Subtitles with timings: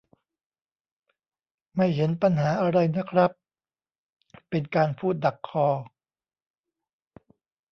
[1.75, 3.31] ไม่เห็นปัญหาอะไรนะครับ
[4.49, 5.67] เป็นการพูดดักคอ